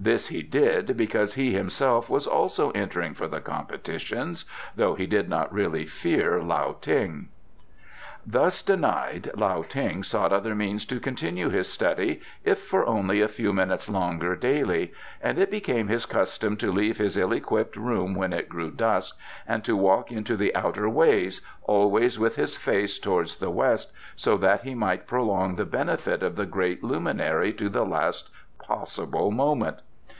[0.00, 5.28] This he did because he himself was also entering for the competitions, though he did
[5.28, 7.28] not really fear Lao Ting.
[8.26, 13.28] Thus denied, Lao Ting sought other means to continue his study, if for only a
[13.28, 18.14] few minutes longer daily, and it became his custom to leave his ill equipped room
[18.14, 19.16] when it grew dusk
[19.46, 24.36] and to walk into the outer ways, always with his face towards the west, so
[24.38, 29.76] that he might prolong the benefit of the great luminary to the last possible moment.